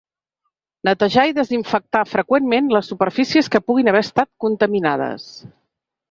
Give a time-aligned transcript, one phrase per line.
[0.87, 5.29] Netejar i desinfectar freqüentment les superfícies que puguin haver estat contaminades.